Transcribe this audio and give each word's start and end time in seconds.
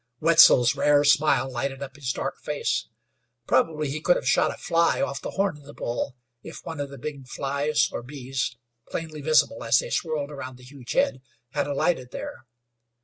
Wetzel's 0.19 0.73
rare 0.75 1.03
smile 1.03 1.47
lighted 1.51 1.83
up 1.83 1.95
his 1.95 2.11
dark 2.11 2.39
face. 2.39 2.87
Probably 3.45 3.87
he 3.91 4.01
could 4.01 4.15
have 4.15 4.27
shot 4.27 4.51
a 4.51 4.57
fly 4.57 4.99
off 4.99 5.21
the 5.21 5.29
horn 5.29 5.57
of 5.57 5.65
the 5.65 5.75
bull, 5.75 6.15
if 6.41 6.65
one 6.65 6.79
of 6.79 6.89
the 6.89 6.97
big 6.97 7.27
flies 7.27 7.87
or 7.91 8.01
bees, 8.01 8.57
plainly 8.89 9.21
visible 9.21 9.63
as 9.63 9.77
they 9.77 9.91
swirled 9.91 10.31
around 10.31 10.57
the 10.57 10.63
huge 10.63 10.93
head, 10.93 11.21
had 11.51 11.67
alighted 11.67 12.09
there. 12.09 12.47